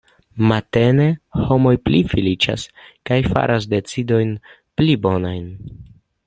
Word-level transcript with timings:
Matene, 0.51 1.03
homoj 1.49 1.73
pli 1.89 1.99
feliĉas 2.13 2.65
kaj 3.11 3.19
faras 3.29 3.69
decidojn 3.75 4.33
pli 4.81 4.97
bonajn. 5.05 5.47